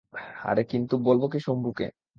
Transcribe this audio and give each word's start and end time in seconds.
আরে 0.43 0.63
কিন্তু 0.71 0.95
বলবো 1.07 1.25
কী 1.33 1.39
শম্ভুকে? 1.41 1.85